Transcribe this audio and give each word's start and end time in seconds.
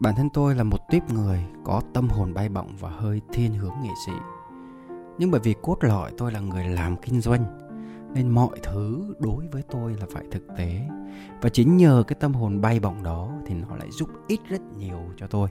Bản 0.00 0.14
thân 0.14 0.28
tôi 0.30 0.54
là 0.54 0.64
một 0.64 0.78
tuyếp 0.90 1.10
người 1.10 1.44
có 1.64 1.82
tâm 1.94 2.08
hồn 2.08 2.34
bay 2.34 2.48
bổng 2.48 2.76
và 2.80 2.90
hơi 2.90 3.20
thiên 3.32 3.54
hướng 3.54 3.74
nghệ 3.82 3.90
sĩ. 4.06 4.12
Nhưng 5.18 5.30
bởi 5.30 5.40
vì 5.40 5.54
cốt 5.62 5.76
lõi 5.80 6.12
tôi 6.18 6.32
là 6.32 6.40
người 6.40 6.64
làm 6.64 6.96
kinh 6.96 7.20
doanh, 7.20 7.58
nên 8.14 8.30
mọi 8.30 8.58
thứ 8.62 9.14
đối 9.18 9.48
với 9.48 9.62
tôi 9.70 9.94
là 9.94 10.06
phải 10.12 10.24
thực 10.30 10.42
tế. 10.56 10.88
Và 11.42 11.48
chính 11.48 11.76
nhờ 11.76 12.04
cái 12.06 12.16
tâm 12.20 12.34
hồn 12.34 12.60
bay 12.60 12.80
bổng 12.80 13.02
đó 13.02 13.30
thì 13.46 13.54
nó 13.54 13.76
lại 13.76 13.88
giúp 13.90 14.08
ích 14.28 14.40
rất 14.48 14.60
nhiều 14.76 14.98
cho 15.16 15.26
tôi. 15.26 15.48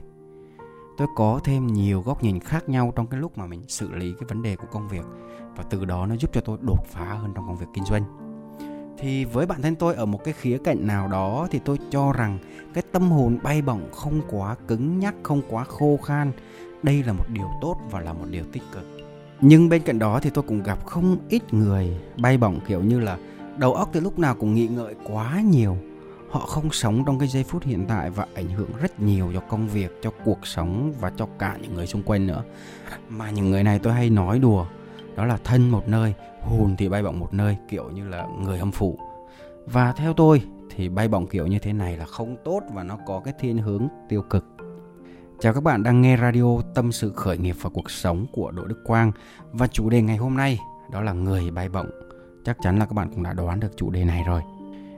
Tôi 0.98 1.08
có 1.16 1.40
thêm 1.44 1.66
nhiều 1.66 2.02
góc 2.02 2.22
nhìn 2.22 2.40
khác 2.40 2.68
nhau 2.68 2.92
trong 2.96 3.06
cái 3.06 3.20
lúc 3.20 3.38
mà 3.38 3.46
mình 3.46 3.62
xử 3.68 3.92
lý 3.92 4.12
cái 4.12 4.26
vấn 4.28 4.42
đề 4.42 4.56
của 4.56 4.66
công 4.70 4.88
việc, 4.88 5.04
và 5.56 5.64
từ 5.70 5.84
đó 5.84 6.06
nó 6.06 6.16
giúp 6.16 6.30
cho 6.32 6.40
tôi 6.40 6.58
đột 6.60 6.86
phá 6.86 7.14
hơn 7.14 7.32
trong 7.34 7.46
công 7.46 7.56
việc 7.56 7.66
kinh 7.74 7.84
doanh 7.84 8.29
thì 9.00 9.24
với 9.24 9.46
bản 9.46 9.62
thân 9.62 9.74
tôi 9.74 9.94
ở 9.94 10.06
một 10.06 10.24
cái 10.24 10.34
khía 10.34 10.58
cạnh 10.64 10.86
nào 10.86 11.08
đó 11.08 11.48
thì 11.50 11.60
tôi 11.64 11.78
cho 11.90 12.12
rằng 12.12 12.38
cái 12.74 12.84
tâm 12.92 13.10
hồn 13.10 13.38
bay 13.42 13.62
bổng 13.62 13.92
không 13.92 14.20
quá 14.30 14.56
cứng 14.68 14.98
nhắc, 14.98 15.14
không 15.22 15.42
quá 15.48 15.64
khô 15.64 15.98
khan. 16.04 16.32
Đây 16.82 17.02
là 17.02 17.12
một 17.12 17.24
điều 17.28 17.46
tốt 17.60 17.76
và 17.90 18.00
là 18.00 18.12
một 18.12 18.26
điều 18.30 18.44
tích 18.52 18.62
cực. 18.72 18.84
Nhưng 19.40 19.68
bên 19.68 19.82
cạnh 19.82 19.98
đó 19.98 20.20
thì 20.22 20.30
tôi 20.30 20.44
cũng 20.48 20.62
gặp 20.62 20.86
không 20.86 21.16
ít 21.28 21.54
người 21.54 21.96
bay 22.16 22.38
bổng, 22.38 22.60
kiểu 22.68 22.82
như 22.82 23.00
là 23.00 23.18
đầu 23.56 23.74
óc 23.74 23.88
từ 23.92 24.00
lúc 24.00 24.18
nào 24.18 24.34
cũng 24.34 24.54
nghĩ 24.54 24.66
ngợi 24.68 24.94
quá 25.04 25.40
nhiều. 25.40 25.76
Họ 26.30 26.40
không 26.40 26.70
sống 26.72 27.04
trong 27.06 27.18
cái 27.18 27.28
giây 27.28 27.44
phút 27.44 27.62
hiện 27.64 27.86
tại 27.88 28.10
và 28.10 28.26
ảnh 28.34 28.48
hưởng 28.48 28.70
rất 28.80 29.00
nhiều 29.00 29.30
cho 29.34 29.40
công 29.40 29.68
việc, 29.68 29.98
cho 30.02 30.10
cuộc 30.24 30.46
sống 30.46 30.92
và 31.00 31.12
cho 31.16 31.26
cả 31.38 31.56
những 31.62 31.74
người 31.74 31.86
xung 31.86 32.02
quanh 32.02 32.26
nữa. 32.26 32.42
Mà 33.08 33.30
những 33.30 33.50
người 33.50 33.62
này 33.62 33.78
tôi 33.78 33.92
hay 33.92 34.10
nói 34.10 34.38
đùa 34.38 34.66
đó 35.16 35.24
là 35.24 35.38
thân 35.44 35.70
một 35.70 35.88
nơi, 35.88 36.14
hồn 36.42 36.74
thì 36.78 36.88
bay 36.88 37.02
bổng 37.02 37.18
một 37.18 37.34
nơi, 37.34 37.56
kiểu 37.68 37.90
như 37.90 38.08
là 38.08 38.26
người 38.42 38.58
âm 38.58 38.72
phụ 38.72 38.98
và 39.66 39.92
theo 39.92 40.12
tôi 40.12 40.42
thì 40.76 40.88
bay 40.88 41.08
bổng 41.08 41.26
kiểu 41.26 41.46
như 41.46 41.58
thế 41.58 41.72
này 41.72 41.96
là 41.96 42.04
không 42.04 42.36
tốt 42.44 42.62
và 42.74 42.82
nó 42.82 42.98
có 43.06 43.20
cái 43.24 43.34
thiên 43.38 43.58
hướng 43.58 43.88
tiêu 44.08 44.22
cực 44.22 44.44
Chào 45.40 45.54
các 45.54 45.62
bạn 45.62 45.82
đang 45.82 46.02
nghe 46.02 46.16
radio 46.16 46.60
Tâm 46.74 46.92
sự 46.92 47.12
khởi 47.12 47.38
nghiệp 47.38 47.56
và 47.60 47.70
cuộc 47.70 47.90
sống 47.90 48.26
của 48.32 48.50
Đỗ 48.50 48.64
Đức 48.64 48.84
Quang 48.84 49.12
và 49.52 49.66
chủ 49.66 49.90
đề 49.90 50.02
ngày 50.02 50.16
hôm 50.16 50.36
nay 50.36 50.58
đó 50.90 51.00
là 51.00 51.12
người 51.12 51.50
bay 51.50 51.68
bổng. 51.68 51.90
Chắc 52.44 52.56
chắn 52.62 52.78
là 52.78 52.84
các 52.84 52.92
bạn 52.92 53.08
cũng 53.10 53.22
đã 53.22 53.32
đoán 53.32 53.60
được 53.60 53.76
chủ 53.76 53.90
đề 53.90 54.04
này 54.04 54.22
rồi. 54.26 54.42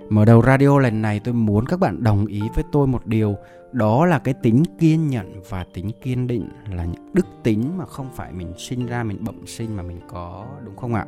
Mở 0.08 0.24
đầu 0.24 0.42
radio 0.42 0.78
lần 0.78 1.02
này 1.02 1.20
tôi 1.20 1.34
muốn 1.34 1.66
các 1.66 1.80
bạn 1.80 2.02
đồng 2.02 2.26
ý 2.26 2.40
với 2.54 2.64
tôi 2.72 2.86
một 2.86 3.06
điều, 3.06 3.36
đó 3.72 4.06
là 4.06 4.18
cái 4.18 4.34
tính 4.34 4.62
kiên 4.78 5.08
nhẫn 5.08 5.42
và 5.48 5.64
tính 5.74 5.90
kiên 6.02 6.26
định 6.26 6.48
là 6.70 6.84
những 6.84 7.12
đức 7.14 7.26
tính 7.42 7.78
mà 7.78 7.86
không 7.86 8.10
phải 8.14 8.32
mình 8.32 8.52
sinh 8.58 8.86
ra, 8.86 9.02
mình 9.02 9.24
bẩm 9.24 9.46
sinh 9.46 9.76
mà 9.76 9.82
mình 9.82 10.00
có, 10.08 10.46
đúng 10.64 10.76
không 10.76 10.94
ạ? 10.94 11.06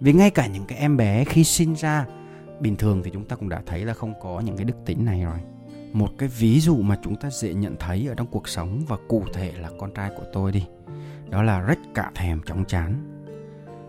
Vì 0.00 0.12
ngay 0.12 0.30
cả 0.30 0.46
những 0.46 0.64
cái 0.68 0.78
em 0.78 0.96
bé 0.96 1.24
khi 1.24 1.44
sinh 1.44 1.74
ra, 1.74 2.06
bình 2.60 2.76
thường 2.76 3.02
thì 3.04 3.10
chúng 3.10 3.24
ta 3.24 3.36
cũng 3.36 3.48
đã 3.48 3.62
thấy 3.66 3.84
là 3.84 3.94
không 3.94 4.14
có 4.20 4.40
những 4.40 4.56
cái 4.56 4.64
đức 4.64 4.76
tính 4.86 5.04
này 5.04 5.22
rồi 5.22 5.38
một 5.92 6.08
cái 6.18 6.28
ví 6.38 6.60
dụ 6.60 6.76
mà 6.76 6.98
chúng 7.02 7.16
ta 7.16 7.30
dễ 7.30 7.54
nhận 7.54 7.76
thấy 7.78 8.06
ở 8.08 8.14
trong 8.14 8.26
cuộc 8.26 8.48
sống 8.48 8.82
và 8.88 8.96
cụ 9.08 9.24
thể 9.32 9.52
là 9.60 9.70
con 9.78 9.90
trai 9.94 10.10
của 10.16 10.24
tôi 10.32 10.52
đi, 10.52 10.64
đó 11.30 11.42
là 11.42 11.60
rất 11.60 11.78
cả 11.94 12.12
thèm 12.14 12.40
chóng 12.46 12.64
chán 12.64 13.17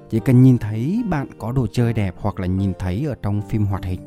chỉ 0.10 0.20
cần 0.20 0.44
nhìn 0.44 0.58
thấy 0.58 1.04
bạn 1.10 1.28
có 1.38 1.52
đồ 1.52 1.68
chơi 1.72 1.94
đẹp 1.94 2.16
hoặc 2.18 2.40
là 2.40 2.48
nhìn 2.48 2.74
thấy 2.80 3.06
ở 3.08 3.16
trong 3.22 3.42
phim 3.50 3.66
hoạt 3.66 3.86
hình, 3.86 4.00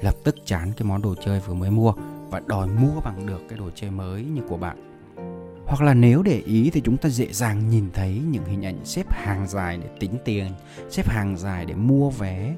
lập 0.00 0.14
tức 0.24 0.36
chán 0.44 0.72
cái 0.76 0.88
món 0.88 1.02
đồ 1.02 1.14
chơi 1.24 1.40
vừa 1.40 1.54
mới 1.54 1.70
mua 1.70 1.92
và 2.30 2.40
đòi 2.46 2.68
mua 2.68 3.00
bằng 3.04 3.26
được 3.26 3.40
cái 3.48 3.58
đồ 3.58 3.70
chơi 3.74 3.90
mới 3.90 4.24
như 4.24 4.42
của 4.48 4.56
bạn. 4.56 4.76
Hoặc 5.66 5.82
là 5.82 5.94
nếu 5.94 6.22
để 6.22 6.42
ý 6.46 6.70
thì 6.70 6.80
chúng 6.80 6.96
ta 6.96 7.08
dễ 7.08 7.32
dàng 7.32 7.70
nhìn 7.70 7.90
thấy 7.94 8.22
những 8.30 8.44
hình 8.44 8.64
ảnh 8.64 8.84
xếp 8.84 9.12
hàng 9.12 9.46
dài 9.48 9.78
để 9.82 9.88
tính 10.00 10.14
tiền, 10.24 10.52
xếp 10.90 11.08
hàng 11.08 11.36
dài 11.36 11.64
để 11.64 11.74
mua 11.74 12.10
vé. 12.10 12.54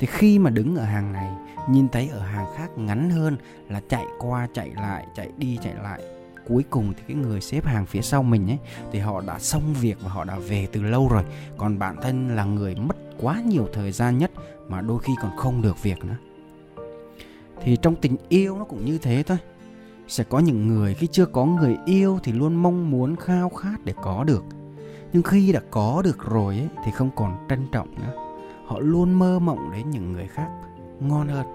Thì 0.00 0.06
khi 0.06 0.38
mà 0.38 0.50
đứng 0.50 0.76
ở 0.76 0.84
hàng 0.84 1.12
này, 1.12 1.30
nhìn 1.70 1.88
thấy 1.88 2.08
ở 2.08 2.20
hàng 2.20 2.46
khác 2.56 2.70
ngắn 2.76 3.10
hơn 3.10 3.36
là 3.68 3.80
chạy 3.88 4.04
qua, 4.18 4.48
chạy 4.54 4.70
lại, 4.76 5.06
chạy 5.16 5.28
đi, 5.36 5.58
chạy 5.62 5.74
lại 5.82 6.17
cuối 6.48 6.64
cùng 6.70 6.92
thì 6.96 7.02
cái 7.08 7.16
người 7.16 7.40
xếp 7.40 7.64
hàng 7.64 7.86
phía 7.86 8.02
sau 8.02 8.22
mình 8.22 8.50
ấy 8.50 8.58
thì 8.92 8.98
họ 8.98 9.20
đã 9.20 9.38
xong 9.38 9.74
việc 9.80 9.98
và 10.02 10.10
họ 10.10 10.24
đã 10.24 10.38
về 10.38 10.66
từ 10.72 10.82
lâu 10.82 11.08
rồi. 11.08 11.24
Còn 11.56 11.78
bản 11.78 11.96
thân 12.02 12.36
là 12.36 12.44
người 12.44 12.74
mất 12.74 12.96
quá 13.20 13.40
nhiều 13.46 13.68
thời 13.72 13.92
gian 13.92 14.18
nhất 14.18 14.30
mà 14.68 14.80
đôi 14.80 14.98
khi 15.02 15.12
còn 15.22 15.36
không 15.36 15.62
được 15.62 15.82
việc 15.82 16.04
nữa. 16.04 16.16
Thì 17.62 17.76
trong 17.82 17.96
tình 17.96 18.16
yêu 18.28 18.58
nó 18.58 18.64
cũng 18.64 18.84
như 18.84 18.98
thế 18.98 19.22
thôi. 19.22 19.38
Sẽ 20.08 20.24
có 20.24 20.38
những 20.38 20.68
người 20.68 20.94
khi 20.94 21.06
chưa 21.06 21.26
có 21.26 21.44
người 21.44 21.76
yêu 21.86 22.18
thì 22.22 22.32
luôn 22.32 22.54
mong 22.54 22.90
muốn 22.90 23.16
khao 23.16 23.48
khát 23.48 23.84
để 23.84 23.94
có 24.02 24.24
được. 24.24 24.44
Nhưng 25.12 25.22
khi 25.22 25.52
đã 25.52 25.60
có 25.70 26.02
được 26.04 26.18
rồi 26.30 26.54
ấy, 26.54 26.68
thì 26.84 26.90
không 26.90 27.10
còn 27.16 27.46
trân 27.48 27.66
trọng 27.72 27.94
nữa. 27.94 28.12
Họ 28.66 28.78
luôn 28.78 29.12
mơ 29.12 29.38
mộng 29.38 29.70
đến 29.72 29.90
những 29.90 30.12
người 30.12 30.26
khác. 30.26 30.48
Ngon 31.00 31.28
hơn 31.28 31.46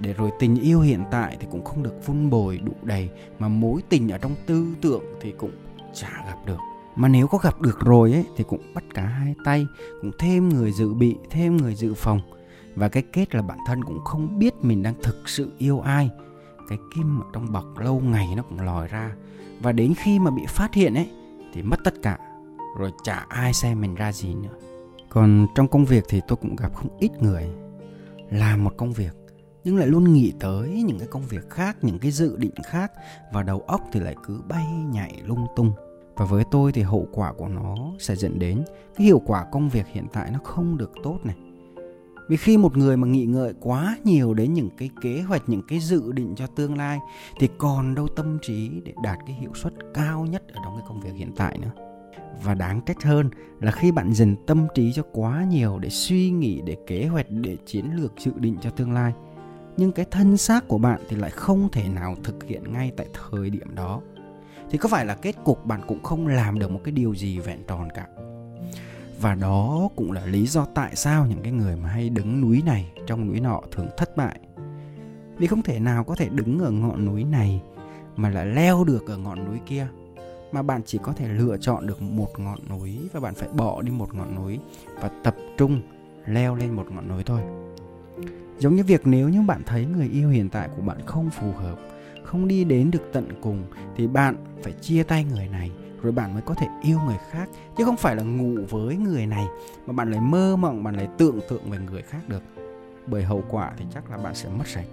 để 0.00 0.12
rồi 0.12 0.30
tình 0.38 0.56
yêu 0.56 0.80
hiện 0.80 1.04
tại 1.10 1.36
thì 1.40 1.46
cũng 1.50 1.64
không 1.64 1.82
được 1.82 2.06
vun 2.06 2.30
bồi 2.30 2.58
đủ 2.58 2.72
đầy, 2.82 3.08
mà 3.38 3.48
mối 3.48 3.82
tình 3.88 4.08
ở 4.08 4.18
trong 4.18 4.34
tư 4.46 4.66
tưởng 4.80 5.02
thì 5.20 5.32
cũng 5.38 5.50
chả 5.94 6.24
gặp 6.26 6.36
được. 6.46 6.58
Mà 6.96 7.08
nếu 7.08 7.26
có 7.26 7.38
gặp 7.38 7.60
được 7.60 7.80
rồi 7.80 8.12
ấy, 8.12 8.24
thì 8.36 8.44
cũng 8.48 8.74
bắt 8.74 8.84
cả 8.94 9.02
hai 9.02 9.34
tay, 9.44 9.66
cũng 10.00 10.10
thêm 10.18 10.48
người 10.48 10.72
dự 10.72 10.94
bị, 10.94 11.16
thêm 11.30 11.56
người 11.56 11.74
dự 11.74 11.94
phòng. 11.94 12.20
Và 12.74 12.88
cái 12.88 13.02
kết 13.12 13.34
là 13.34 13.42
bản 13.42 13.58
thân 13.66 13.84
cũng 13.84 14.00
không 14.04 14.38
biết 14.38 14.54
mình 14.62 14.82
đang 14.82 14.94
thực 15.02 15.28
sự 15.28 15.52
yêu 15.58 15.80
ai. 15.80 16.10
Cái 16.68 16.78
kim 16.94 17.20
ở 17.20 17.26
trong 17.32 17.52
bọc 17.52 17.78
lâu 17.78 18.00
ngày 18.00 18.28
nó 18.36 18.42
cũng 18.42 18.60
lòi 18.60 18.88
ra. 18.88 19.12
Và 19.60 19.72
đến 19.72 19.94
khi 19.96 20.18
mà 20.18 20.30
bị 20.30 20.42
phát 20.48 20.74
hiện 20.74 20.94
ấy, 20.94 21.10
thì 21.54 21.62
mất 21.62 21.76
tất 21.84 21.94
cả, 22.02 22.18
rồi 22.78 22.92
chả 23.04 23.26
ai 23.28 23.52
xem 23.52 23.80
mình 23.80 23.94
ra 23.94 24.12
gì 24.12 24.34
nữa. 24.34 24.54
Còn 25.08 25.46
trong 25.54 25.68
công 25.68 25.84
việc 25.84 26.04
thì 26.08 26.20
tôi 26.28 26.36
cũng 26.36 26.56
gặp 26.56 26.74
không 26.74 26.96
ít 26.98 27.22
người. 27.22 27.48
Làm 28.30 28.64
một 28.64 28.72
công 28.76 28.92
việc 28.92 29.19
nhưng 29.64 29.76
lại 29.76 29.86
luôn 29.86 30.12
nghĩ 30.12 30.32
tới 30.40 30.82
những 30.86 30.98
cái 30.98 31.08
công 31.08 31.22
việc 31.22 31.50
khác, 31.50 31.76
những 31.82 31.98
cái 31.98 32.10
dự 32.10 32.36
định 32.36 32.54
khác, 32.64 32.92
và 33.32 33.42
đầu 33.42 33.60
óc 33.60 33.80
thì 33.92 34.00
lại 34.00 34.16
cứ 34.26 34.40
bay 34.48 34.66
nhảy 34.92 35.22
lung 35.24 35.46
tung. 35.56 35.72
Và 36.16 36.24
với 36.24 36.44
tôi 36.50 36.72
thì 36.72 36.82
hậu 36.82 37.08
quả 37.12 37.32
của 37.32 37.48
nó 37.48 37.76
sẽ 37.98 38.16
dẫn 38.16 38.38
đến 38.38 38.62
cái 38.96 39.06
hiệu 39.06 39.22
quả 39.26 39.44
công 39.52 39.68
việc 39.68 39.86
hiện 39.86 40.06
tại 40.12 40.30
nó 40.30 40.38
không 40.44 40.76
được 40.76 40.92
tốt 41.02 41.18
này. 41.24 41.36
Vì 42.28 42.36
khi 42.36 42.58
một 42.58 42.76
người 42.76 42.96
mà 42.96 43.08
nghĩ 43.08 43.24
ngợi 43.24 43.54
quá 43.60 43.96
nhiều 44.04 44.34
đến 44.34 44.54
những 44.54 44.68
cái 44.78 44.90
kế 45.02 45.20
hoạch, 45.20 45.48
những 45.48 45.62
cái 45.68 45.78
dự 45.78 46.12
định 46.12 46.34
cho 46.36 46.46
tương 46.46 46.76
lai, 46.76 46.98
thì 47.38 47.48
còn 47.58 47.94
đâu 47.94 48.08
tâm 48.16 48.38
trí 48.42 48.70
để 48.84 48.92
đạt 49.02 49.18
cái 49.26 49.36
hiệu 49.40 49.50
suất 49.54 49.72
cao 49.94 50.26
nhất 50.26 50.42
ở 50.48 50.60
trong 50.64 50.76
cái 50.76 50.84
công 50.88 51.00
việc 51.00 51.12
hiện 51.14 51.32
tại 51.36 51.58
nữa. 51.58 51.70
Và 52.42 52.54
đáng 52.54 52.80
trách 52.86 53.02
hơn 53.02 53.30
là 53.60 53.72
khi 53.72 53.92
bạn 53.92 54.12
dành 54.12 54.36
tâm 54.46 54.66
trí 54.74 54.92
cho 54.92 55.02
quá 55.12 55.44
nhiều 55.44 55.78
để 55.78 55.88
suy 55.88 56.30
nghĩ, 56.30 56.62
để 56.64 56.76
kế 56.86 57.06
hoạch, 57.06 57.26
để 57.30 57.56
chiến 57.66 57.90
lược 57.96 58.12
dự 58.18 58.32
định 58.36 58.56
cho 58.60 58.70
tương 58.70 58.92
lai 58.92 59.12
nhưng 59.80 59.92
cái 59.92 60.06
thân 60.10 60.36
xác 60.36 60.68
của 60.68 60.78
bạn 60.78 61.00
thì 61.08 61.16
lại 61.16 61.30
không 61.30 61.68
thể 61.72 61.88
nào 61.88 62.16
thực 62.24 62.44
hiện 62.44 62.72
ngay 62.72 62.92
tại 62.96 63.06
thời 63.12 63.50
điểm 63.50 63.74
đó. 63.74 64.00
Thì 64.70 64.78
có 64.78 64.88
phải 64.88 65.06
là 65.06 65.14
kết 65.14 65.34
cục 65.44 65.66
bạn 65.66 65.80
cũng 65.88 66.02
không 66.02 66.26
làm 66.26 66.58
được 66.58 66.70
một 66.70 66.80
cái 66.84 66.92
điều 66.92 67.14
gì 67.14 67.38
vẹn 67.38 67.58
tròn 67.68 67.88
cả? 67.94 68.06
Và 69.20 69.34
đó 69.34 69.88
cũng 69.96 70.12
là 70.12 70.26
lý 70.26 70.46
do 70.46 70.64
tại 70.74 70.96
sao 70.96 71.26
những 71.26 71.42
cái 71.42 71.52
người 71.52 71.76
mà 71.76 71.88
hay 71.88 72.10
đứng 72.10 72.40
núi 72.40 72.62
này 72.66 72.92
trong 73.06 73.28
núi 73.28 73.40
nọ 73.40 73.60
thường 73.72 73.88
thất 73.96 74.16
bại. 74.16 74.40
Vì 75.36 75.46
không 75.46 75.62
thể 75.62 75.80
nào 75.80 76.04
có 76.04 76.14
thể 76.14 76.28
đứng 76.28 76.58
ở 76.58 76.70
ngọn 76.70 77.04
núi 77.04 77.24
này 77.24 77.62
mà 78.16 78.28
lại 78.28 78.46
leo 78.46 78.84
được 78.84 79.08
ở 79.08 79.16
ngọn 79.16 79.44
núi 79.44 79.58
kia, 79.66 79.86
mà 80.52 80.62
bạn 80.62 80.82
chỉ 80.86 80.98
có 81.02 81.12
thể 81.12 81.28
lựa 81.28 81.56
chọn 81.56 81.86
được 81.86 82.02
một 82.02 82.38
ngọn 82.38 82.58
núi 82.70 82.98
và 83.12 83.20
bạn 83.20 83.34
phải 83.34 83.48
bỏ 83.48 83.82
đi 83.82 83.90
một 83.90 84.14
ngọn 84.14 84.34
núi 84.34 84.58
và 85.00 85.10
tập 85.24 85.36
trung 85.58 85.80
leo 86.26 86.54
lên 86.54 86.70
một 86.70 86.86
ngọn 86.90 87.08
núi 87.08 87.22
thôi 87.24 87.40
giống 88.58 88.76
như 88.76 88.84
việc 88.84 89.00
nếu 89.04 89.28
như 89.28 89.42
bạn 89.42 89.62
thấy 89.66 89.84
người 89.84 90.08
yêu 90.12 90.28
hiện 90.28 90.48
tại 90.48 90.68
của 90.76 90.82
bạn 90.82 90.98
không 91.06 91.30
phù 91.30 91.52
hợp 91.52 91.78
không 92.24 92.48
đi 92.48 92.64
đến 92.64 92.90
được 92.90 93.10
tận 93.12 93.28
cùng 93.40 93.64
thì 93.96 94.06
bạn 94.06 94.36
phải 94.62 94.72
chia 94.72 95.02
tay 95.02 95.24
người 95.24 95.48
này 95.48 95.70
rồi 96.02 96.12
bạn 96.12 96.32
mới 96.32 96.42
có 96.42 96.54
thể 96.54 96.66
yêu 96.82 96.98
người 97.06 97.18
khác 97.30 97.48
chứ 97.78 97.84
không 97.84 97.96
phải 97.96 98.16
là 98.16 98.22
ngủ 98.22 98.60
với 98.70 98.96
người 98.96 99.26
này 99.26 99.46
mà 99.86 99.92
bạn 99.92 100.10
lại 100.10 100.20
mơ 100.20 100.56
mộng 100.56 100.84
bạn 100.84 100.94
lại 100.94 101.08
tưởng 101.18 101.40
tượng 101.48 101.70
về 101.70 101.78
người 101.78 102.02
khác 102.02 102.28
được. 102.28 102.42
Bởi 103.06 103.22
hậu 103.22 103.44
quả 103.50 103.72
thì 103.76 103.84
chắc 103.94 104.10
là 104.10 104.16
bạn 104.16 104.34
sẽ 104.34 104.48
mất 104.48 104.66
sạch. 104.66 104.86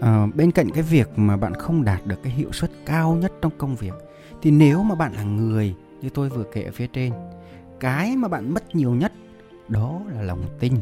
À, 0.00 0.26
bên 0.34 0.50
cạnh 0.50 0.70
cái 0.70 0.82
việc 0.82 1.08
mà 1.16 1.36
bạn 1.36 1.54
không 1.54 1.84
đạt 1.84 2.06
được 2.06 2.22
cái 2.22 2.32
hiệu 2.32 2.52
suất 2.52 2.70
cao 2.86 3.14
nhất 3.14 3.32
trong 3.42 3.52
công 3.58 3.76
việc 3.76 3.94
thì 4.42 4.50
nếu 4.50 4.82
mà 4.82 4.94
bạn 4.94 5.12
là 5.12 5.22
người 5.22 5.74
như 6.00 6.08
tôi 6.14 6.28
vừa 6.28 6.44
kể 6.52 6.62
ở 6.62 6.72
phía 6.72 6.86
trên 6.86 7.12
cái 7.80 8.16
mà 8.16 8.28
bạn 8.28 8.54
mất 8.54 8.74
nhiều 8.76 8.94
nhất 8.94 9.12
đó 9.68 10.00
là 10.14 10.22
lòng 10.22 10.42
tin 10.60 10.74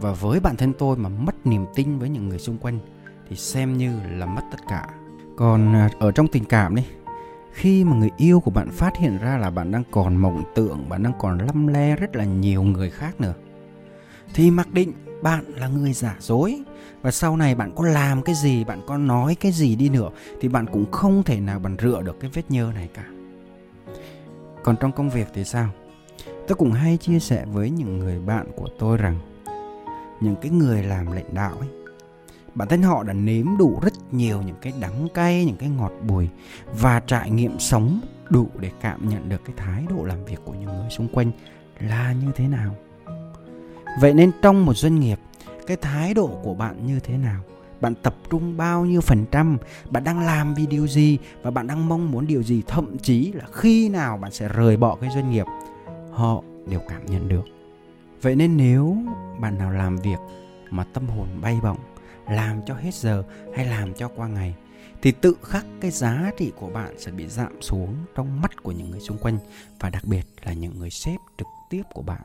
và 0.00 0.12
với 0.12 0.40
bản 0.40 0.56
thân 0.56 0.72
tôi 0.78 0.96
mà 0.96 1.08
mất 1.08 1.46
niềm 1.46 1.66
tin 1.74 1.98
với 1.98 2.08
những 2.08 2.28
người 2.28 2.38
xung 2.38 2.58
quanh 2.58 2.78
thì 3.28 3.36
xem 3.36 3.78
như 3.78 4.00
là 4.16 4.26
mất 4.26 4.42
tất 4.50 4.58
cả. 4.68 4.86
Còn 5.36 5.74
à, 5.74 5.90
ở 5.98 6.12
trong 6.12 6.28
tình 6.28 6.44
cảm 6.44 6.74
đi, 6.74 6.84
khi 7.52 7.84
mà 7.84 7.96
người 7.96 8.10
yêu 8.16 8.40
của 8.40 8.50
bạn 8.50 8.70
phát 8.70 8.96
hiện 8.96 9.18
ra 9.18 9.38
là 9.38 9.50
bạn 9.50 9.70
đang 9.70 9.82
còn 9.90 10.16
mộng 10.16 10.42
tưởng, 10.54 10.88
bạn 10.88 11.02
đang 11.02 11.12
còn 11.18 11.38
lăm 11.38 11.66
le 11.66 11.96
rất 11.96 12.16
là 12.16 12.24
nhiều 12.24 12.62
người 12.62 12.90
khác 12.90 13.20
nữa, 13.20 13.34
thì 14.34 14.50
mặc 14.50 14.72
định 14.72 14.92
bạn 15.22 15.44
là 15.56 15.68
người 15.68 15.92
giả 15.92 16.16
dối. 16.20 16.62
Và 17.02 17.10
sau 17.10 17.36
này 17.36 17.54
bạn 17.54 17.72
có 17.76 17.86
làm 17.86 18.22
cái 18.22 18.34
gì, 18.34 18.64
bạn 18.64 18.80
có 18.86 18.96
nói 18.96 19.34
cái 19.34 19.52
gì 19.52 19.76
đi 19.76 19.88
nữa 19.88 20.08
thì 20.40 20.48
bạn 20.48 20.66
cũng 20.66 20.90
không 20.90 21.22
thể 21.22 21.40
nào 21.40 21.58
bạn 21.58 21.76
rửa 21.82 22.02
được 22.02 22.20
cái 22.20 22.30
vết 22.34 22.50
nhơ 22.50 22.72
này 22.74 22.88
cả. 22.94 23.04
Còn 24.62 24.76
trong 24.76 24.92
công 24.92 25.10
việc 25.10 25.28
thì 25.34 25.44
sao? 25.44 25.68
Tôi 26.48 26.56
cũng 26.56 26.72
hay 26.72 26.96
chia 26.96 27.18
sẻ 27.18 27.44
với 27.52 27.70
những 27.70 27.98
người 27.98 28.18
bạn 28.18 28.46
của 28.56 28.68
tôi 28.78 28.96
rằng 28.96 29.18
những 30.20 30.36
cái 30.36 30.50
người 30.50 30.82
làm 30.82 31.12
lãnh 31.12 31.34
đạo 31.34 31.54
ấy. 31.58 31.68
Bản 32.54 32.68
thân 32.68 32.82
họ 32.82 33.02
đã 33.02 33.12
nếm 33.12 33.56
đủ 33.58 33.78
rất 33.82 33.92
nhiều 34.12 34.42
những 34.42 34.56
cái 34.60 34.72
đắng 34.80 35.08
cay, 35.14 35.44
những 35.44 35.56
cái 35.56 35.68
ngọt 35.68 35.92
bùi 36.06 36.28
và 36.80 37.00
trải 37.00 37.30
nghiệm 37.30 37.58
sống 37.58 38.00
đủ 38.28 38.48
để 38.58 38.70
cảm 38.80 39.08
nhận 39.08 39.28
được 39.28 39.44
cái 39.44 39.54
thái 39.56 39.84
độ 39.88 40.04
làm 40.04 40.24
việc 40.24 40.40
của 40.44 40.52
những 40.52 40.78
người 40.78 40.90
xung 40.90 41.08
quanh 41.08 41.32
là 41.80 42.12
như 42.12 42.32
thế 42.34 42.48
nào. 42.48 42.74
Vậy 44.00 44.14
nên 44.14 44.30
trong 44.42 44.66
một 44.66 44.76
doanh 44.76 45.00
nghiệp, 45.00 45.18
cái 45.66 45.76
thái 45.76 46.14
độ 46.14 46.40
của 46.42 46.54
bạn 46.54 46.86
như 46.86 47.00
thế 47.00 47.16
nào? 47.16 47.40
Bạn 47.80 47.94
tập 47.94 48.14
trung 48.30 48.56
bao 48.56 48.84
nhiêu 48.84 49.00
phần 49.00 49.24
trăm? 49.30 49.58
Bạn 49.90 50.04
đang 50.04 50.20
làm 50.20 50.54
vì 50.54 50.66
điều 50.66 50.86
gì? 50.86 51.18
Và 51.42 51.50
bạn 51.50 51.66
đang 51.66 51.88
mong 51.88 52.10
muốn 52.10 52.26
điều 52.26 52.42
gì? 52.42 52.62
Thậm 52.66 52.98
chí 52.98 53.32
là 53.32 53.44
khi 53.52 53.88
nào 53.88 54.16
bạn 54.16 54.32
sẽ 54.32 54.48
rời 54.48 54.76
bỏ 54.76 54.96
cái 55.00 55.10
doanh 55.14 55.30
nghiệp, 55.30 55.46
họ 56.12 56.42
đều 56.68 56.80
cảm 56.88 57.06
nhận 57.06 57.28
được 57.28 57.44
vậy 58.22 58.36
nên 58.36 58.56
nếu 58.56 58.96
bạn 59.40 59.58
nào 59.58 59.70
làm 59.70 59.96
việc 59.96 60.18
mà 60.70 60.84
tâm 60.84 61.08
hồn 61.08 61.28
bay 61.40 61.58
bổng, 61.62 61.78
làm 62.28 62.60
cho 62.66 62.74
hết 62.74 62.94
giờ 62.94 63.24
hay 63.54 63.66
làm 63.66 63.94
cho 63.94 64.08
qua 64.08 64.28
ngày, 64.28 64.54
thì 65.02 65.12
tự 65.12 65.36
khắc 65.42 65.66
cái 65.80 65.90
giá 65.90 66.30
trị 66.38 66.52
của 66.56 66.70
bạn 66.70 66.94
sẽ 66.98 67.12
bị 67.12 67.28
giảm 67.28 67.62
xuống 67.62 67.94
trong 68.14 68.40
mắt 68.40 68.62
của 68.62 68.72
những 68.72 68.90
người 68.90 69.00
xung 69.00 69.18
quanh 69.18 69.38
và 69.80 69.90
đặc 69.90 70.04
biệt 70.04 70.26
là 70.44 70.52
những 70.52 70.78
người 70.78 70.90
sếp 70.90 71.20
trực 71.38 71.46
tiếp 71.70 71.82
của 71.94 72.02
bạn. 72.02 72.20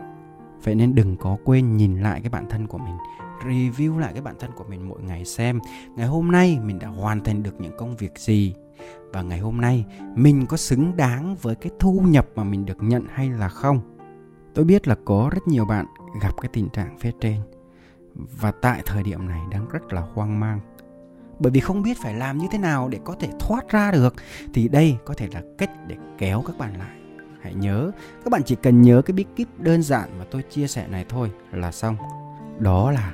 Vậy 0.63 0.75
nên 0.75 0.95
đừng 0.95 1.17
có 1.17 1.37
quên 1.43 1.77
nhìn 1.77 2.01
lại 2.01 2.21
cái 2.21 2.29
bản 2.29 2.49
thân 2.49 2.67
của 2.67 2.77
mình, 2.77 2.97
review 3.45 3.97
lại 3.97 4.13
cái 4.13 4.21
bản 4.21 4.35
thân 4.39 4.51
của 4.55 4.63
mình 4.63 4.89
mỗi 4.89 5.01
ngày 5.01 5.25
xem 5.25 5.59
ngày 5.95 6.07
hôm 6.07 6.31
nay 6.31 6.59
mình 6.63 6.79
đã 6.79 6.87
hoàn 6.87 7.23
thành 7.23 7.43
được 7.43 7.61
những 7.61 7.77
công 7.77 7.95
việc 7.95 8.11
gì 8.17 8.53
và 9.13 9.21
ngày 9.21 9.39
hôm 9.39 9.61
nay 9.61 9.85
mình 10.15 10.45
có 10.45 10.57
xứng 10.57 10.97
đáng 10.97 11.35
với 11.41 11.55
cái 11.55 11.71
thu 11.79 12.01
nhập 12.07 12.27
mà 12.35 12.43
mình 12.43 12.65
được 12.65 12.77
nhận 12.83 13.05
hay 13.13 13.29
là 13.29 13.49
không 13.49 13.94
tôi 14.55 14.65
biết 14.65 14.87
là 14.87 14.95
có 15.05 15.29
rất 15.33 15.47
nhiều 15.47 15.65
bạn 15.65 15.85
gặp 16.21 16.41
cái 16.41 16.49
tình 16.53 16.69
trạng 16.69 16.97
phía 16.99 17.11
trên. 17.21 17.41
Và 18.15 18.51
tại 18.51 18.81
thời 18.85 19.03
điểm 19.03 19.27
này 19.27 19.41
đang 19.51 19.67
rất 19.69 19.93
là 19.93 20.01
hoang 20.13 20.39
mang. 20.39 20.59
Bởi 21.39 21.51
vì 21.51 21.59
không 21.59 21.81
biết 21.81 21.97
phải 21.97 22.13
làm 22.13 22.37
như 22.37 22.47
thế 22.51 22.57
nào 22.57 22.89
để 22.89 22.99
có 23.03 23.15
thể 23.19 23.29
thoát 23.39 23.69
ra 23.69 23.91
được, 23.91 24.13
thì 24.53 24.67
đây 24.67 24.97
có 25.05 25.13
thể 25.13 25.27
là 25.33 25.41
cách 25.57 25.71
để 25.87 25.95
kéo 26.17 26.43
các 26.47 26.57
bạn 26.57 26.77
lại. 26.77 26.97
Hãy 27.41 27.53
nhớ, 27.53 27.91
các 28.23 28.31
bạn 28.31 28.41
chỉ 28.45 28.55
cần 28.55 28.81
nhớ 28.81 29.01
cái 29.01 29.13
bí 29.13 29.25
kíp 29.35 29.47
đơn 29.59 29.83
giản 29.83 30.09
mà 30.19 30.25
tôi 30.31 30.43
chia 30.43 30.67
sẻ 30.67 30.87
này 30.87 31.05
thôi 31.09 31.31
là 31.51 31.71
xong. 31.71 31.95
Đó 32.59 32.91
là 32.91 33.13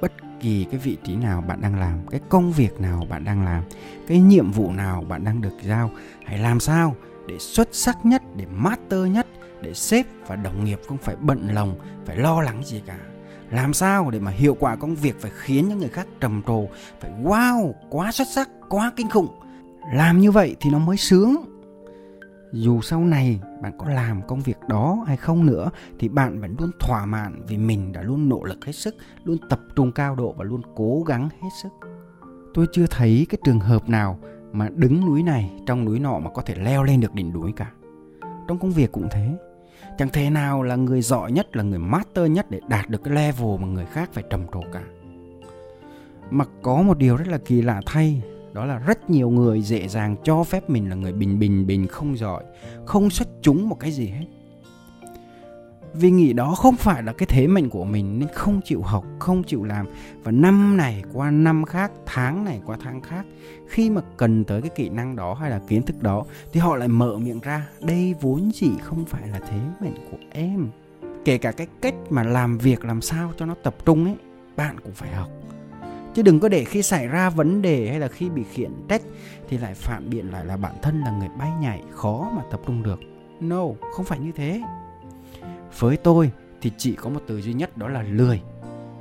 bất 0.00 0.12
kỳ 0.40 0.64
cái 0.64 0.80
vị 0.80 0.96
trí 1.04 1.16
nào 1.16 1.40
bạn 1.40 1.60
đang 1.60 1.80
làm, 1.80 2.06
cái 2.10 2.20
công 2.28 2.52
việc 2.52 2.80
nào 2.80 3.06
bạn 3.10 3.24
đang 3.24 3.44
làm, 3.44 3.62
cái 4.06 4.20
nhiệm 4.20 4.50
vụ 4.50 4.72
nào 4.72 5.04
bạn 5.08 5.24
đang 5.24 5.40
được 5.40 5.54
giao, 5.62 5.90
hãy 6.26 6.38
làm 6.38 6.60
sao 6.60 6.96
để 7.28 7.38
xuất 7.38 7.68
sắc 7.72 8.06
nhất, 8.06 8.22
để 8.36 8.46
master 8.46 9.10
nhất 9.10 9.26
để 9.62 9.74
sếp 9.74 10.06
và 10.26 10.36
đồng 10.36 10.64
nghiệp 10.64 10.80
không 10.88 10.98
phải 10.98 11.16
bận 11.16 11.48
lòng, 11.52 11.74
phải 12.06 12.16
lo 12.16 12.40
lắng 12.40 12.62
gì 12.64 12.82
cả. 12.86 12.98
Làm 13.50 13.74
sao 13.74 14.10
để 14.10 14.20
mà 14.20 14.30
hiệu 14.30 14.56
quả 14.60 14.76
công 14.76 14.94
việc 14.94 15.20
phải 15.20 15.30
khiến 15.34 15.68
những 15.68 15.78
người 15.78 15.88
khác 15.88 16.06
trầm 16.20 16.42
trồ, 16.46 16.66
phải 17.00 17.10
wow, 17.22 17.72
quá 17.90 18.12
xuất 18.12 18.28
sắc, 18.34 18.48
quá 18.68 18.92
kinh 18.96 19.10
khủng. 19.10 19.28
Làm 19.92 20.18
như 20.18 20.30
vậy 20.30 20.56
thì 20.60 20.70
nó 20.70 20.78
mới 20.78 20.96
sướng. 20.96 21.36
Dù 22.52 22.80
sau 22.80 23.00
này 23.00 23.40
bạn 23.62 23.72
có 23.78 23.88
làm 23.88 24.22
công 24.26 24.40
việc 24.40 24.56
đó 24.68 25.04
hay 25.06 25.16
không 25.16 25.46
nữa, 25.46 25.70
thì 25.98 26.08
bạn 26.08 26.40
vẫn 26.40 26.54
luôn 26.58 26.70
thỏa 26.80 27.06
mãn 27.06 27.42
vì 27.48 27.56
mình 27.56 27.92
đã 27.92 28.02
luôn 28.02 28.28
nỗ 28.28 28.44
lực 28.44 28.64
hết 28.64 28.72
sức, 28.72 28.94
luôn 29.24 29.38
tập 29.48 29.60
trung 29.76 29.92
cao 29.92 30.14
độ 30.14 30.34
và 30.38 30.44
luôn 30.44 30.62
cố 30.76 31.02
gắng 31.06 31.28
hết 31.42 31.48
sức. 31.62 31.68
Tôi 32.54 32.66
chưa 32.72 32.86
thấy 32.90 33.26
cái 33.28 33.38
trường 33.44 33.60
hợp 33.60 33.88
nào 33.88 34.18
mà 34.52 34.68
đứng 34.74 35.06
núi 35.06 35.22
này 35.22 35.50
trong 35.66 35.84
núi 35.84 35.98
nọ 35.98 36.18
mà 36.18 36.30
có 36.30 36.42
thể 36.42 36.54
leo 36.54 36.82
lên 36.82 37.00
được 37.00 37.14
đỉnh 37.14 37.32
núi 37.32 37.52
cả. 37.56 37.70
Trong 38.48 38.58
công 38.58 38.70
việc 38.70 38.92
cũng 38.92 39.08
thế 39.10 39.36
chẳng 39.98 40.08
thể 40.08 40.30
nào 40.30 40.62
là 40.62 40.76
người 40.76 41.02
giỏi 41.02 41.32
nhất, 41.32 41.56
là 41.56 41.62
người 41.62 41.78
master 41.78 42.30
nhất 42.30 42.50
để 42.50 42.60
đạt 42.68 42.88
được 42.88 43.04
cái 43.04 43.14
level 43.14 43.60
mà 43.60 43.66
người 43.66 43.86
khác 43.86 44.10
phải 44.12 44.24
trầm 44.30 44.46
trồ 44.54 44.60
cả. 44.72 44.82
Mà 46.30 46.44
có 46.62 46.82
một 46.82 46.98
điều 46.98 47.16
rất 47.16 47.28
là 47.28 47.38
kỳ 47.38 47.62
lạ 47.62 47.80
thay, 47.86 48.22
đó 48.52 48.64
là 48.64 48.78
rất 48.78 49.10
nhiều 49.10 49.30
người 49.30 49.62
dễ 49.62 49.88
dàng 49.88 50.16
cho 50.24 50.44
phép 50.44 50.70
mình 50.70 50.88
là 50.88 50.94
người 50.94 51.12
bình 51.12 51.38
bình 51.38 51.66
bình, 51.66 51.86
không 51.86 52.16
giỏi, 52.16 52.44
không 52.84 53.10
xuất 53.10 53.28
chúng 53.42 53.68
một 53.68 53.80
cái 53.80 53.90
gì 53.90 54.06
hết 54.06 54.26
vì 55.94 56.10
nghĩ 56.10 56.32
đó 56.32 56.54
không 56.54 56.76
phải 56.76 57.02
là 57.02 57.12
cái 57.12 57.26
thế 57.26 57.46
mệnh 57.46 57.70
của 57.70 57.84
mình 57.84 58.18
nên 58.18 58.28
không 58.34 58.60
chịu 58.64 58.82
học, 58.82 59.04
không 59.18 59.42
chịu 59.42 59.64
làm. 59.64 59.86
Và 60.22 60.32
năm 60.32 60.76
này 60.76 61.02
qua 61.12 61.30
năm 61.30 61.64
khác, 61.64 61.92
tháng 62.06 62.44
này 62.44 62.60
qua 62.66 62.76
tháng 62.82 63.00
khác, 63.00 63.26
khi 63.68 63.90
mà 63.90 64.00
cần 64.16 64.44
tới 64.44 64.60
cái 64.60 64.70
kỹ 64.74 64.88
năng 64.88 65.16
đó 65.16 65.34
hay 65.34 65.50
là 65.50 65.60
kiến 65.68 65.82
thức 65.82 66.02
đó, 66.02 66.24
thì 66.52 66.60
họ 66.60 66.76
lại 66.76 66.88
mở 66.88 67.18
miệng 67.18 67.40
ra, 67.40 67.68
đây 67.80 68.14
vốn 68.20 68.50
dĩ 68.54 68.70
không 68.82 69.04
phải 69.04 69.28
là 69.28 69.38
thế 69.38 69.58
mệnh 69.80 69.94
của 70.10 70.18
em. 70.30 70.68
Kể 71.24 71.38
cả 71.38 71.52
cái 71.52 71.66
cách 71.82 71.94
mà 72.10 72.22
làm 72.22 72.58
việc, 72.58 72.84
làm 72.84 73.00
sao 73.00 73.32
cho 73.36 73.46
nó 73.46 73.54
tập 73.62 73.76
trung 73.84 74.04
ấy, 74.04 74.16
bạn 74.56 74.80
cũng 74.80 74.92
phải 74.92 75.10
học. 75.10 75.28
Chứ 76.14 76.22
đừng 76.22 76.40
có 76.40 76.48
để 76.48 76.64
khi 76.64 76.82
xảy 76.82 77.06
ra 77.06 77.30
vấn 77.30 77.62
đề 77.62 77.88
hay 77.90 78.00
là 78.00 78.08
khi 78.08 78.28
bị 78.28 78.42
khiển 78.52 78.70
trách 78.88 79.02
thì 79.48 79.58
lại 79.58 79.74
phản 79.74 80.10
biện 80.10 80.30
lại 80.30 80.46
là 80.46 80.56
bản 80.56 80.74
thân 80.82 81.00
là 81.00 81.10
người 81.10 81.28
bay 81.38 81.50
nhảy, 81.60 81.82
khó 81.90 82.30
mà 82.36 82.42
tập 82.50 82.60
trung 82.66 82.82
được. 82.82 83.00
No, 83.40 83.64
không 83.92 84.04
phải 84.04 84.18
như 84.18 84.32
thế 84.32 84.62
với 85.78 85.96
tôi 85.96 86.30
thì 86.60 86.72
chỉ 86.78 86.94
có 86.94 87.10
một 87.10 87.20
từ 87.26 87.40
duy 87.40 87.52
nhất 87.52 87.76
đó 87.76 87.88
là 87.88 88.02
lười. 88.02 88.40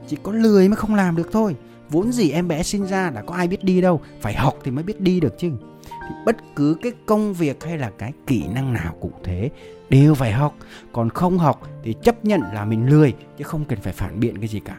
Chỉ 0.07 0.17
có 0.23 0.31
lười 0.31 0.69
mới 0.69 0.75
không 0.75 0.95
làm 0.95 1.15
được 1.15 1.29
thôi. 1.31 1.55
Vốn 1.89 2.11
gì 2.11 2.31
em 2.31 2.47
bé 2.47 2.63
sinh 2.63 2.85
ra 2.85 3.09
đã 3.09 3.21
có 3.21 3.35
ai 3.35 3.47
biết 3.47 3.63
đi 3.63 3.81
đâu 3.81 4.01
phải 4.21 4.33
học 4.33 4.55
thì 4.63 4.71
mới 4.71 4.83
biết 4.83 5.01
đi 5.01 5.19
được 5.19 5.37
chứ. 5.37 5.51
Thì 5.83 6.15
bất 6.25 6.37
cứ 6.55 6.77
cái 6.81 6.91
công 7.05 7.33
việc 7.33 7.63
hay 7.63 7.77
là 7.77 7.91
cái 7.97 8.13
kỹ 8.27 8.47
năng 8.53 8.73
nào 8.73 8.93
cũng 8.99 9.11
thế 9.23 9.49
đều 9.89 10.15
phải 10.15 10.31
học. 10.31 10.55
Còn 10.93 11.09
không 11.09 11.37
học 11.37 11.67
thì 11.83 11.95
chấp 12.01 12.25
nhận 12.25 12.41
là 12.41 12.65
mình 12.65 12.89
lười 12.89 13.13
chứ 13.37 13.43
không 13.43 13.65
cần 13.65 13.79
phải 13.81 13.93
phản 13.93 14.19
biện 14.19 14.37
cái 14.37 14.47
gì 14.47 14.59
cả. 14.59 14.77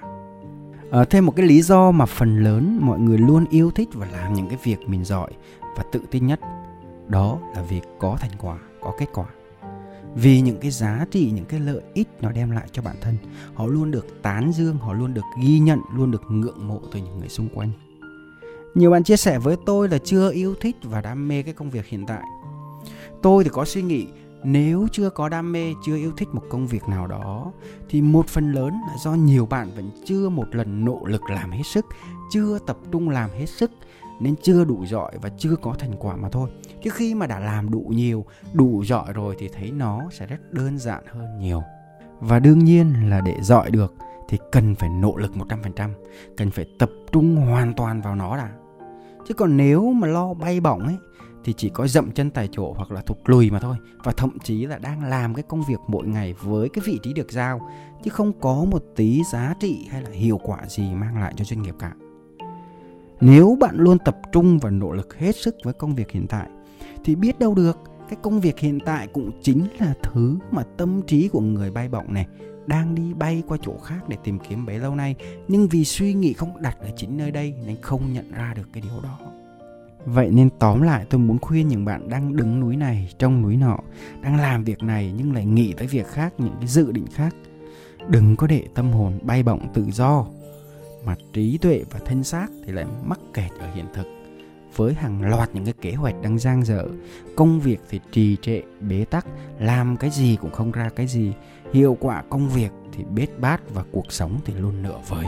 À, 0.91 1.05
thêm 1.05 1.27
một 1.27 1.33
cái 1.37 1.47
lý 1.47 1.63
do 1.63 1.91
mà 1.91 2.07
phần 2.07 2.45
lớn 2.45 2.79
mọi 2.83 2.99
người 2.99 3.19
luôn 3.19 3.45
yêu 3.51 3.71
thích 3.71 3.89
và 3.93 4.07
làm 4.13 4.35
những 4.35 4.49
cái 4.49 4.59
việc 4.63 4.89
mình 4.89 5.05
giỏi 5.05 5.31
và 5.77 5.85
tự 5.93 6.01
tin 6.11 6.27
nhất 6.27 6.41
đó 7.09 7.39
là 7.55 7.63
việc 7.63 7.83
có 7.99 8.17
thành 8.21 8.31
quả 8.39 8.57
có 8.81 8.93
kết 8.99 9.07
quả 9.15 9.27
vì 10.15 10.41
những 10.41 10.59
cái 10.61 10.71
giá 10.71 11.07
trị, 11.11 11.31
những 11.35 11.45
cái 11.45 11.61
lợi 11.61 11.81
ích 11.95 12.09
nó 12.21 12.33
đem 12.33 12.51
lại 12.51 12.69
cho 12.73 12.83
bản 12.83 12.97
thân, 13.01 13.17
họ 13.55 13.67
luôn 13.67 13.91
được 13.91 14.23
tán 14.23 14.53
dương, 14.53 14.79
họ 14.79 14.93
luôn 14.93 15.15
được 15.15 15.25
ghi 15.43 15.59
nhận, 15.59 15.81
luôn 15.95 16.11
được 16.11 16.23
ngưỡng 16.29 16.69
mộ 16.69 16.81
từ 16.93 17.01
những 17.01 17.19
người 17.19 17.29
xung 17.29 17.49
quanh. 17.55 17.71
Nhiều 18.75 18.91
bạn 18.91 19.05
chia 19.05 19.17
sẻ 19.17 19.39
với 19.39 19.57
tôi 19.67 19.89
là 19.89 19.99
chưa 19.99 20.31
yêu 20.31 20.55
thích 20.61 20.77
và 20.83 21.01
đam 21.01 21.29
mê 21.29 21.43
cái 21.43 21.55
công 21.55 21.71
việc 21.71 21.87
hiện 21.87 22.07
tại. 22.07 22.23
Tôi 23.23 23.45
thì 23.45 23.51
có 23.51 23.65
suy 23.65 23.83
nghĩ, 23.83 24.07
nếu 24.45 24.87
chưa 24.93 25.11
có 25.11 25.29
đam 25.29 25.53
mê, 25.53 25.75
chưa 25.87 25.97
yêu 25.97 26.13
thích 26.17 26.29
một 26.33 26.43
công 26.51 26.67
việc 26.67 26.89
nào 26.89 27.07
đó, 27.07 27.53
thì 27.89 28.03
một 28.03 28.27
phần 28.27 28.53
lớn 28.53 28.73
là 28.89 28.95
do 29.05 29.13
nhiều 29.13 29.47
bạn 29.47 29.71
vẫn 29.77 29.91
chưa 30.05 30.29
một 30.29 30.47
lần 30.53 30.85
nỗ 30.85 31.01
lực 31.05 31.23
làm 31.31 31.51
hết 31.51 31.63
sức, 31.65 31.87
chưa 32.31 32.59
tập 32.67 32.79
trung 32.93 33.09
làm 33.09 33.31
hết 33.31 33.47
sức 33.47 33.71
nên 34.21 34.35
chưa 34.43 34.65
đủ 34.65 34.87
giỏi 34.87 35.13
và 35.23 35.29
chưa 35.39 35.57
có 35.57 35.75
thành 35.79 35.93
quả 35.99 36.17
mà 36.17 36.29
thôi 36.29 36.51
chứ 36.83 36.91
khi 36.91 37.15
mà 37.15 37.27
đã 37.27 37.41
làm 37.41 37.71
đủ 37.71 37.93
nhiều 37.95 38.25
đủ 38.53 38.85
giỏi 38.85 39.13
rồi 39.13 39.37
thì 39.39 39.49
thấy 39.49 39.71
nó 39.71 40.03
sẽ 40.11 40.27
rất 40.27 40.53
đơn 40.53 40.79
giản 40.79 41.05
hơn 41.07 41.39
nhiều 41.39 41.63
và 42.21 42.39
đương 42.39 42.59
nhiên 42.59 43.11
là 43.11 43.21
để 43.21 43.37
giỏi 43.43 43.71
được 43.71 43.95
thì 44.29 44.39
cần 44.53 44.75
phải 44.75 44.89
nỗ 44.89 45.17
lực 45.17 45.33
100%, 45.35 45.91
cần 46.37 46.51
phải 46.51 46.67
tập 46.79 46.91
trung 47.13 47.37
hoàn 47.37 47.75
toàn 47.75 48.01
vào 48.01 48.15
nó 48.15 48.37
đã. 48.37 48.51
Chứ 49.29 49.35
còn 49.35 49.57
nếu 49.57 49.93
mà 49.93 50.09
lo 50.09 50.35
bay 50.35 50.61
bổng 50.61 50.81
ấy 50.81 50.97
thì 51.45 51.55
chỉ 51.57 51.69
có 51.69 51.87
dậm 51.87 52.13
chân 52.13 52.31
tại 52.31 52.49
chỗ 52.53 52.73
hoặc 52.77 52.91
là 52.91 53.01
thụt 53.01 53.19
lùi 53.25 53.51
mà 53.51 53.59
thôi 53.61 53.77
và 54.05 54.13
thậm 54.13 54.39
chí 54.45 54.67
là 54.67 54.79
đang 54.79 55.05
làm 55.05 55.35
cái 55.35 55.43
công 55.49 55.63
việc 55.69 55.79
mỗi 55.87 56.07
ngày 56.07 56.35
với 56.43 56.69
cái 56.69 56.83
vị 56.87 56.99
trí 57.03 57.13
được 57.13 57.33
giao 57.33 57.71
chứ 58.05 58.11
không 58.11 58.33
có 58.41 58.65
một 58.71 58.85
tí 58.97 59.23
giá 59.33 59.55
trị 59.61 59.89
hay 59.91 60.03
là 60.03 60.11
hiệu 60.11 60.41
quả 60.43 60.59
gì 60.69 60.95
mang 60.95 61.21
lại 61.21 61.35
cho 61.37 61.45
doanh 61.45 61.63
nghiệp 61.63 61.75
cả. 61.79 61.93
Nếu 63.21 63.57
bạn 63.61 63.77
luôn 63.77 63.99
tập 63.99 64.19
trung 64.33 64.59
và 64.59 64.71
nỗ 64.71 64.93
lực 64.93 65.19
hết 65.19 65.37
sức 65.37 65.57
với 65.65 65.75
công 65.75 65.95
việc 65.95 66.11
hiện 66.11 66.27
tại, 66.27 66.49
thì 67.05 67.15
biết 67.15 67.39
đâu 67.39 67.55
được, 67.55 67.79
cái 68.09 68.19
công 68.23 68.41
việc 68.41 68.59
hiện 68.59 68.79
tại 68.85 69.09
cũng 69.13 69.31
chính 69.43 69.67
là 69.79 69.95
thứ 70.03 70.39
mà 70.51 70.63
tâm 70.77 71.03
trí 71.07 71.29
của 71.29 71.41
người 71.41 71.71
bay 71.71 71.89
bổng 71.89 72.15
này 72.15 72.27
đang 72.67 72.95
đi 72.95 73.15
bay 73.15 73.43
qua 73.49 73.59
chỗ 73.63 73.79
khác 73.79 74.09
để 74.09 74.17
tìm 74.25 74.39
kiếm 74.49 74.67
bấy 74.67 74.79
lâu 74.79 74.95
nay. 74.95 75.15
Nhưng 75.49 75.69
vì 75.69 75.85
suy 75.85 76.15
nghĩ 76.15 76.33
không 76.33 76.63
đặt 76.63 76.77
ở 76.81 76.89
chính 76.97 77.17
nơi 77.17 77.31
đây 77.31 77.55
nên 77.67 77.77
không 77.83 78.13
nhận 78.13 78.33
ra 78.33 78.55
được 78.57 78.69
cái 78.73 78.83
điều 78.83 79.01
đó. 79.03 79.19
Vậy 80.05 80.31
nên 80.31 80.51
tóm 80.59 80.83
lại, 80.83 81.07
tôi 81.11 81.19
muốn 81.19 81.39
khuyên 81.39 81.69
những 81.69 81.85
bạn 81.85 82.09
đang 82.09 82.37
đứng 82.37 82.61
núi 82.61 82.77
này, 82.77 83.11
trong 83.19 83.43
núi 83.43 83.57
nọ, 83.57 83.79
đang 84.23 84.37
làm 84.37 84.65
việc 84.65 84.83
này 84.83 85.13
nhưng 85.17 85.35
lại 85.35 85.47
nghĩ 85.47 85.73
tới 85.73 85.87
việc 85.87 86.07
khác, 86.07 86.35
những 86.39 86.55
cái 86.59 86.67
dự 86.67 86.93
định 86.93 87.07
khác. 87.13 87.35
Đừng 88.09 88.37
có 88.37 88.47
để 88.47 88.65
tâm 88.75 88.93
hồn 88.93 89.19
bay 89.23 89.43
bổng 89.43 89.73
tự 89.75 89.85
do 89.91 90.27
mà 91.05 91.17
trí 91.33 91.59
tuệ 91.59 91.85
và 91.91 91.99
thân 92.05 92.25
xác 92.25 92.47
thì 92.65 92.73
lại 92.73 92.87
mắc 93.05 93.19
kẹt 93.35 93.51
ở 93.61 93.75
hiện 93.75 93.87
thực. 93.95 94.07
Với 94.77 94.95
hàng 94.95 95.31
loạt 95.31 95.51
những 95.53 95.65
cái 95.65 95.75
kế 95.81 95.93
hoạch 95.93 96.15
đang 96.23 96.39
giang 96.39 96.65
dở, 96.65 96.89
công 97.37 97.61
việc 97.61 97.81
thì 97.91 98.01
trì 98.13 98.37
trệ, 98.43 98.63
bế 98.81 99.05
tắc, 99.05 99.27
làm 99.59 99.97
cái 99.97 100.11
gì 100.11 100.37
cũng 100.41 100.51
không 100.51 100.73
ra 100.73 100.91
cái 100.97 101.07
gì, 101.07 101.33
hiệu 101.73 101.97
quả 102.01 102.23
công 102.31 102.49
việc 102.49 102.71
thì 102.93 103.05
bết 103.15 103.39
bát 103.39 103.61
và 103.75 103.85
cuộc 103.93 104.13
sống 104.13 104.39
thì 104.45 104.55
luôn 104.55 104.83
nửa 104.83 104.99
vời. 105.09 105.27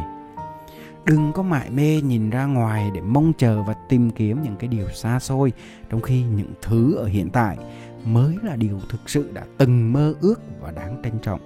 Đừng 1.04 1.32
có 1.32 1.42
mải 1.42 1.70
mê 1.70 2.00
nhìn 2.00 2.30
ra 2.30 2.44
ngoài 2.44 2.90
để 2.94 3.00
mong 3.00 3.32
chờ 3.38 3.62
và 3.62 3.74
tìm 3.88 4.10
kiếm 4.10 4.42
những 4.42 4.56
cái 4.56 4.68
điều 4.68 4.88
xa 4.90 5.18
xôi, 5.18 5.52
trong 5.90 6.00
khi 6.00 6.22
những 6.22 6.52
thứ 6.62 6.94
ở 6.94 7.06
hiện 7.06 7.30
tại 7.30 7.58
mới 8.04 8.36
là 8.42 8.56
điều 8.56 8.80
thực 8.90 9.10
sự 9.10 9.30
đã 9.32 9.44
từng 9.58 9.92
mơ 9.92 10.14
ước 10.20 10.40
và 10.60 10.70
đáng 10.70 11.00
trân 11.04 11.12
trọng 11.22 11.40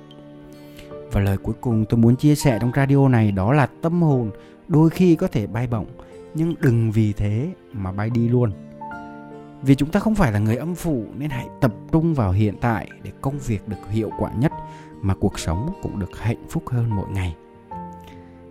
và 1.14 1.20
lời 1.20 1.36
cuối 1.36 1.54
cùng 1.60 1.84
tôi 1.88 2.00
muốn 2.00 2.16
chia 2.16 2.34
sẻ 2.34 2.58
trong 2.60 2.72
radio 2.76 3.08
này 3.08 3.32
đó 3.32 3.52
là 3.52 3.66
tâm 3.82 4.02
hồn 4.02 4.30
đôi 4.68 4.90
khi 4.90 5.16
có 5.16 5.28
thể 5.28 5.46
bay 5.46 5.66
bổng 5.66 5.86
nhưng 6.34 6.54
đừng 6.60 6.90
vì 6.90 7.12
thế 7.12 7.48
mà 7.72 7.92
bay 7.92 8.10
đi 8.10 8.28
luôn. 8.28 8.52
Vì 9.62 9.74
chúng 9.74 9.90
ta 9.90 10.00
không 10.00 10.14
phải 10.14 10.32
là 10.32 10.38
người 10.38 10.56
âm 10.56 10.74
phủ 10.74 11.04
nên 11.18 11.30
hãy 11.30 11.46
tập 11.60 11.74
trung 11.92 12.14
vào 12.14 12.32
hiện 12.32 12.54
tại 12.60 12.88
để 13.02 13.10
công 13.20 13.38
việc 13.38 13.68
được 13.68 13.76
hiệu 13.90 14.10
quả 14.18 14.30
nhất 14.38 14.52
mà 15.00 15.14
cuộc 15.14 15.38
sống 15.38 15.72
cũng 15.82 15.98
được 15.98 16.18
hạnh 16.18 16.44
phúc 16.48 16.62
hơn 16.68 16.90
mỗi 16.90 17.08
ngày. 17.10 17.34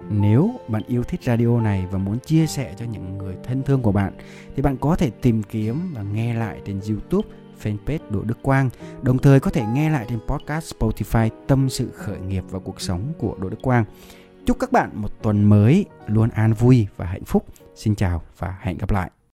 Nếu 0.10 0.52
bạn 0.68 0.82
yêu 0.88 1.04
thích 1.04 1.24
radio 1.24 1.62
này 1.62 1.86
và 1.92 1.98
muốn 1.98 2.20
chia 2.20 2.48
sẻ 2.48 2.74
cho 2.78 2.86
những 2.86 3.18
người 3.18 3.36
thân 3.44 3.64
thương 3.64 3.82
của 3.82 3.92
bạn 3.92 4.14
thì 4.56 4.62
bạn 4.62 4.78
có 4.78 4.96
thể 4.96 5.10
tìm 5.10 5.44
kiếm 5.44 5.94
và 5.96 6.02
nghe 6.02 6.34
lại 6.34 6.62
trên 6.66 6.80
YouTube, 6.90 7.28
fanpage 7.62 8.00
Đỗ 8.10 8.22
Đức 8.22 8.38
Quang, 8.42 8.70
đồng 9.02 9.18
thời 9.18 9.40
có 9.40 9.52
thể 9.52 9.64
nghe 9.74 9.90
lại 9.90 10.06
trên 10.10 10.20
podcast 10.28 10.74
Spotify 10.74 11.30
Tâm 11.48 11.70
sự 11.70 11.92
khởi 11.96 12.20
nghiệp 12.20 12.44
và 12.50 12.60
cuộc 12.60 12.82
sống 12.82 13.14
của 13.18 13.36
Đỗ 13.40 13.50
Đức 13.50 13.62
Quang. 13.62 13.86
Chúc 14.46 14.60
các 14.60 14.72
bạn 14.72 14.90
một 14.94 15.22
tuần 15.22 15.44
mới 15.44 15.86
luôn 16.08 16.30
an 16.30 16.54
vui 16.54 16.88
và 16.98 17.06
hạnh 17.06 17.26
phúc. 17.26 17.46
Xin 17.76 17.96
chào 17.96 18.22
và 18.38 18.58
hẹn 18.62 18.78
gặp 18.78 18.92
lại. 18.92 19.12